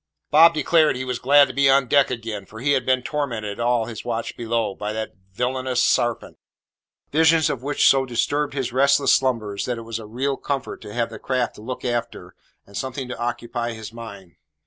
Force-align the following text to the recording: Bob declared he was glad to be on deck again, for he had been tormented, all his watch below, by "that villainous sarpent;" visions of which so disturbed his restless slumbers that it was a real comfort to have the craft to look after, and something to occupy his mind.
Bob 0.31 0.55
declared 0.55 0.95
he 0.95 1.05
was 1.05 1.19
glad 1.19 1.47
to 1.47 1.53
be 1.53 1.69
on 1.69 1.85
deck 1.87 2.09
again, 2.09 2.43
for 2.43 2.59
he 2.59 2.71
had 2.71 2.87
been 2.87 3.03
tormented, 3.03 3.59
all 3.59 3.85
his 3.85 4.03
watch 4.03 4.35
below, 4.35 4.73
by 4.73 4.91
"that 4.91 5.13
villainous 5.33 5.83
sarpent;" 5.83 6.39
visions 7.11 7.51
of 7.51 7.61
which 7.61 7.87
so 7.87 8.03
disturbed 8.03 8.55
his 8.55 8.73
restless 8.73 9.13
slumbers 9.13 9.65
that 9.65 9.77
it 9.77 9.83
was 9.83 9.99
a 9.99 10.07
real 10.07 10.37
comfort 10.37 10.81
to 10.81 10.91
have 10.91 11.11
the 11.11 11.19
craft 11.19 11.53
to 11.53 11.61
look 11.61 11.85
after, 11.85 12.33
and 12.65 12.75
something 12.75 13.07
to 13.09 13.17
occupy 13.19 13.73
his 13.73 13.93
mind. 13.93 14.37